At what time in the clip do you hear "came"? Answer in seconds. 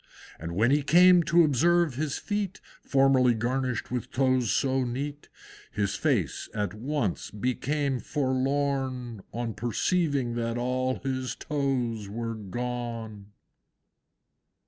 0.81-1.21